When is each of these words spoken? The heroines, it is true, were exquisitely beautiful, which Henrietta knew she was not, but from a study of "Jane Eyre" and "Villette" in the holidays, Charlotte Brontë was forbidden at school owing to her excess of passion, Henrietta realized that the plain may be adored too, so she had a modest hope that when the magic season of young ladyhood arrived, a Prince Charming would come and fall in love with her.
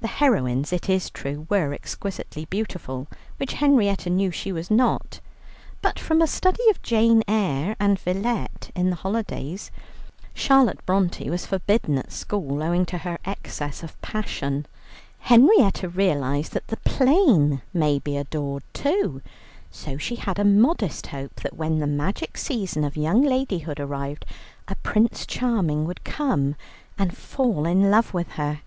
The 0.00 0.06
heroines, 0.22 0.72
it 0.72 0.88
is 0.88 1.10
true, 1.10 1.44
were 1.50 1.74
exquisitely 1.74 2.44
beautiful, 2.44 3.08
which 3.36 3.54
Henrietta 3.54 4.08
knew 4.08 4.30
she 4.30 4.52
was 4.52 4.70
not, 4.70 5.18
but 5.82 5.98
from 5.98 6.22
a 6.22 6.26
study 6.28 6.62
of 6.70 6.80
"Jane 6.82 7.24
Eyre" 7.26 7.74
and 7.80 7.98
"Villette" 7.98 8.70
in 8.76 8.90
the 8.90 8.94
holidays, 8.96 9.72
Charlotte 10.34 10.86
Brontë 10.86 11.28
was 11.30 11.46
forbidden 11.46 11.98
at 11.98 12.12
school 12.12 12.62
owing 12.62 12.86
to 12.86 12.98
her 12.98 13.18
excess 13.24 13.82
of 13.82 14.00
passion, 14.00 14.66
Henrietta 15.22 15.88
realized 15.88 16.52
that 16.52 16.68
the 16.68 16.76
plain 16.76 17.60
may 17.74 17.98
be 17.98 18.16
adored 18.16 18.62
too, 18.72 19.20
so 19.72 19.98
she 19.98 20.14
had 20.14 20.38
a 20.38 20.44
modest 20.44 21.08
hope 21.08 21.40
that 21.42 21.56
when 21.56 21.80
the 21.80 21.88
magic 21.88 22.36
season 22.38 22.84
of 22.84 22.96
young 22.96 23.20
ladyhood 23.22 23.80
arrived, 23.80 24.24
a 24.68 24.76
Prince 24.76 25.26
Charming 25.26 25.86
would 25.86 26.04
come 26.04 26.54
and 26.96 27.16
fall 27.18 27.66
in 27.66 27.90
love 27.90 28.14
with 28.14 28.28
her. 28.34 28.60